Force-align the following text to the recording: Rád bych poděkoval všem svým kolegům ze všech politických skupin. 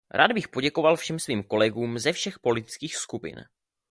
Rád 0.11 0.31
bych 0.31 0.47
poděkoval 0.47 0.97
všem 0.97 1.19
svým 1.19 1.43
kolegům 1.43 1.99
ze 1.99 2.11
všech 2.11 2.39
politických 2.39 2.95
skupin. 2.95 3.45